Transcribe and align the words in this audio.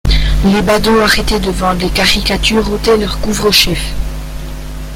Les 0.45 0.63
badauds 0.63 0.97
arrêtés 1.01 1.39
devant 1.39 1.73
les 1.73 1.91
caricatures 1.91 2.67
ôtaient 2.71 2.97
leurs 2.97 3.19
couvre-chefs. 3.21 3.93